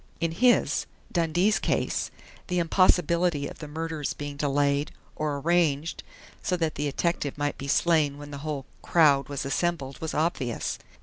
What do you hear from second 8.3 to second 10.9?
the whole "crowd" was assembled was obvious.